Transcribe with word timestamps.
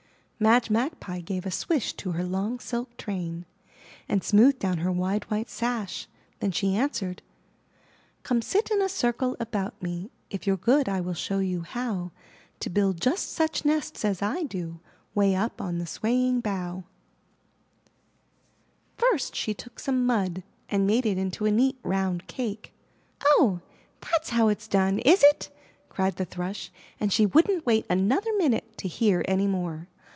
*' 0.41 0.41
Madge 0.41 0.71
Magpie 0.71 1.21
gave 1.21 1.45
a 1.45 1.51
swish 1.51 1.93
to 1.93 2.13
her 2.13 2.23
long 2.23 2.57
silk 2.59 2.97
train, 2.97 3.45
and 4.09 4.23
smoothed 4.23 4.57
down 4.57 4.79
her 4.79 4.91
wide 4.91 5.23
white 5.25 5.51
sash; 5.51 6.07
then 6.39 6.51
she 6.51 6.75
answered: 6.75 7.21
'*Come 8.23 8.41
sit 8.41 8.71
in 8.71 8.81
a 8.81 8.89
circle 8.89 9.37
about 9.39 9.79
me. 9.83 10.09
If 10.31 10.47
you're 10.47 10.57
good, 10.57 10.89
I 10.89 10.99
will 10.99 11.13
show 11.13 11.37
you 11.37 11.61
how 11.61 12.09
To 12.61 12.71
build 12.71 12.99
just 12.99 13.31
such 13.31 13.63
nests 13.65 14.03
as 14.03 14.23
I 14.23 14.41
do 14.41 14.79
Way 15.13 15.35
up 15.35 15.61
on 15.61 15.77
the 15.77 15.85
swaying 15.85 16.39
bough." 16.41 16.85
172 18.97 18.97
IN 18.97 18.97
THE 18.97 19.03
NURSERY 19.03 19.11
First 19.11 19.35
she 19.35 19.53
took 19.53 19.79
some 19.79 20.05
mud 20.07 20.41
and 20.69 20.87
made 20.87 21.05
it 21.05 21.19
into 21.19 21.45
a 21.45 21.51
neat 21.51 21.77
round 21.83 22.25
cake. 22.25 22.73
''Oh, 23.19 23.61
that's 24.01 24.31
how 24.31 24.47
it's 24.47 24.67
done, 24.67 24.97
is 25.05 25.21
it?" 25.21 25.51
cried 25.89 26.15
the 26.15 26.25
Thrush 26.25 26.71
and 26.99 27.13
she 27.13 27.27
wouldn't 27.27 27.67
wait 27.67 27.85
another 27.91 28.31
minute 28.39 28.75
to 28.79 28.87
hear 28.87 29.23
any 29.27 29.45
more. 29.45 29.87